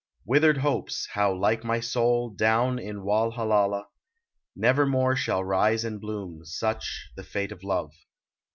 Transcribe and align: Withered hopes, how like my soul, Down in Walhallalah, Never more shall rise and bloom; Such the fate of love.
Withered 0.25 0.57
hopes, 0.57 1.07
how 1.11 1.31
like 1.31 1.63
my 1.63 1.79
soul, 1.79 2.31
Down 2.31 2.79
in 2.79 3.03
Walhallalah, 3.03 3.85
Never 4.55 4.87
more 4.87 5.15
shall 5.15 5.43
rise 5.43 5.85
and 5.85 6.01
bloom; 6.01 6.43
Such 6.43 7.11
the 7.15 7.23
fate 7.23 7.51
of 7.51 7.61
love. 7.63 7.93